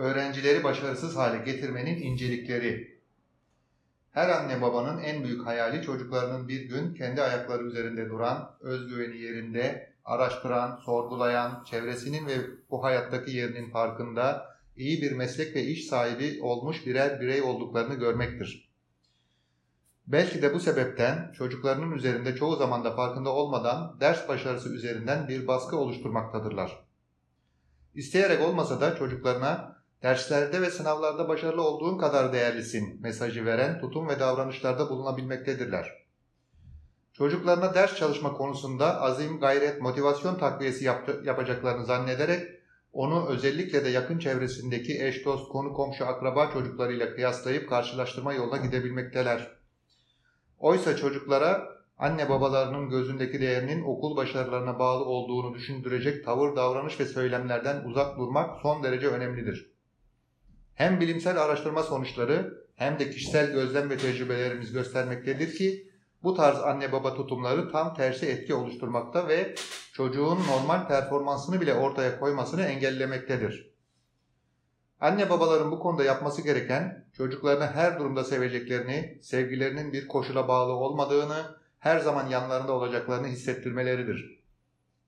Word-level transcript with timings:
Öğrencileri 0.00 0.64
başarısız 0.64 1.16
hale 1.16 1.44
getirmenin 1.44 2.02
incelikleri. 2.02 3.00
Her 4.10 4.28
anne 4.28 4.62
babanın 4.62 5.02
en 5.02 5.24
büyük 5.24 5.46
hayali 5.46 5.82
çocuklarının 5.82 6.48
bir 6.48 6.60
gün 6.60 6.94
kendi 6.94 7.22
ayakları 7.22 7.62
üzerinde 7.62 8.08
duran, 8.08 8.56
özgüveni 8.60 9.18
yerinde, 9.18 9.92
araştıran, 10.04 10.76
sorgulayan, 10.84 11.64
çevresinin 11.64 12.26
ve 12.26 12.32
bu 12.70 12.82
hayattaki 12.84 13.30
yerinin 13.30 13.70
farkında, 13.70 14.56
iyi 14.76 15.02
bir 15.02 15.12
meslek 15.12 15.56
ve 15.56 15.62
iş 15.62 15.86
sahibi 15.86 16.42
olmuş 16.42 16.86
birer 16.86 17.20
birey 17.20 17.42
olduklarını 17.42 17.94
görmektir. 17.94 18.70
Belki 20.06 20.42
de 20.42 20.54
bu 20.54 20.60
sebepten 20.60 21.32
çocuklarının 21.32 21.92
üzerinde 21.92 22.36
çoğu 22.36 22.56
zaman 22.56 22.84
da 22.84 22.96
farkında 22.96 23.30
olmadan 23.30 23.96
ders 24.00 24.28
başarısı 24.28 24.74
üzerinden 24.74 25.28
bir 25.28 25.46
baskı 25.46 25.76
oluşturmaktadırlar. 25.76 26.84
İsteyerek 27.94 28.40
olmasa 28.40 28.80
da 28.80 28.96
çocuklarına 28.96 29.79
derslerde 30.02 30.62
ve 30.62 30.70
sınavlarda 30.70 31.28
başarılı 31.28 31.62
olduğun 31.62 31.98
kadar 31.98 32.32
değerlisin 32.32 33.00
mesajı 33.02 33.44
veren 33.44 33.80
tutum 33.80 34.08
ve 34.08 34.20
davranışlarda 34.20 34.90
bulunabilmektedirler. 34.90 36.00
Çocuklarına 37.12 37.74
ders 37.74 37.96
çalışma 37.96 38.32
konusunda 38.32 39.00
azim, 39.00 39.40
gayret, 39.40 39.80
motivasyon 39.80 40.34
takviyesi 40.34 40.84
yap 40.84 41.10
yapacaklarını 41.24 41.86
zannederek 41.86 42.60
onu 42.92 43.28
özellikle 43.28 43.84
de 43.84 43.88
yakın 43.88 44.18
çevresindeki 44.18 45.04
eş, 45.04 45.24
dost, 45.24 45.48
konu, 45.48 45.72
komşu, 45.72 46.06
akraba 46.06 46.50
çocuklarıyla 46.52 47.14
kıyaslayıp 47.14 47.68
karşılaştırma 47.68 48.32
yoluna 48.32 48.56
gidebilmekteler. 48.56 49.56
Oysa 50.58 50.96
çocuklara 50.96 51.68
anne 51.98 52.28
babalarının 52.28 52.88
gözündeki 52.88 53.40
değerinin 53.40 53.82
okul 53.82 54.16
başarılarına 54.16 54.78
bağlı 54.78 55.04
olduğunu 55.04 55.54
düşündürecek 55.54 56.24
tavır, 56.24 56.56
davranış 56.56 57.00
ve 57.00 57.04
söylemlerden 57.04 57.84
uzak 57.84 58.18
durmak 58.18 58.60
son 58.62 58.82
derece 58.82 59.06
önemlidir. 59.06 59.79
Hem 60.80 61.00
bilimsel 61.00 61.42
araştırma 61.42 61.82
sonuçları 61.82 62.64
hem 62.74 62.98
de 62.98 63.10
kişisel 63.10 63.52
gözlem 63.52 63.90
ve 63.90 63.96
tecrübelerimiz 63.96 64.72
göstermektedir 64.72 65.54
ki 65.54 65.90
bu 66.22 66.34
tarz 66.34 66.58
anne 66.58 66.92
baba 66.92 67.14
tutumları 67.14 67.72
tam 67.72 67.94
tersi 67.94 68.26
etki 68.26 68.54
oluşturmakta 68.54 69.28
ve 69.28 69.54
çocuğun 69.92 70.38
normal 70.48 70.88
performansını 70.88 71.60
bile 71.60 71.74
ortaya 71.74 72.20
koymasını 72.20 72.62
engellemektedir. 72.62 73.70
Anne 75.00 75.30
babaların 75.30 75.70
bu 75.70 75.78
konuda 75.78 76.04
yapması 76.04 76.42
gereken 76.42 77.04
çocuklarını 77.16 77.66
her 77.66 77.98
durumda 77.98 78.24
seveceklerini, 78.24 79.18
sevgilerinin 79.22 79.92
bir 79.92 80.08
koşula 80.08 80.48
bağlı 80.48 80.72
olmadığını, 80.72 81.56
her 81.78 81.98
zaman 81.98 82.28
yanlarında 82.28 82.72
olacaklarını 82.72 83.26
hissettirmeleridir. 83.26 84.40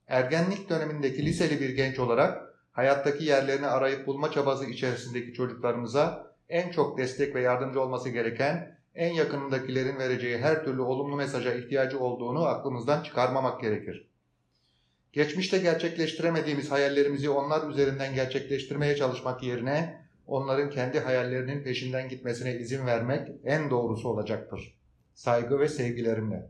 Ergenlik 0.06 0.70
dönemindeki 0.70 1.26
liseli 1.26 1.60
bir 1.60 1.70
genç 1.70 1.98
olarak 1.98 2.51
hayattaki 2.72 3.24
yerlerini 3.24 3.66
arayıp 3.66 4.06
bulma 4.06 4.30
çabası 4.30 4.66
içerisindeki 4.66 5.32
çocuklarımıza 5.32 6.32
en 6.48 6.70
çok 6.70 6.98
destek 6.98 7.34
ve 7.34 7.40
yardımcı 7.40 7.80
olması 7.80 8.08
gereken, 8.08 8.78
en 8.94 9.14
yakınındakilerin 9.14 9.98
vereceği 9.98 10.38
her 10.38 10.64
türlü 10.64 10.80
olumlu 10.80 11.16
mesaja 11.16 11.54
ihtiyacı 11.54 12.00
olduğunu 12.00 12.44
aklımızdan 12.44 13.02
çıkarmamak 13.02 13.60
gerekir. 13.60 14.08
Geçmişte 15.12 15.58
gerçekleştiremediğimiz 15.58 16.70
hayallerimizi 16.70 17.30
onlar 17.30 17.70
üzerinden 17.70 18.14
gerçekleştirmeye 18.14 18.96
çalışmak 18.96 19.42
yerine 19.42 20.02
onların 20.26 20.70
kendi 20.70 21.00
hayallerinin 21.00 21.62
peşinden 21.62 22.08
gitmesine 22.08 22.54
izin 22.54 22.86
vermek 22.86 23.28
en 23.44 23.70
doğrusu 23.70 24.08
olacaktır. 24.08 24.78
Saygı 25.14 25.58
ve 25.58 25.68
sevgilerimle. 25.68 26.46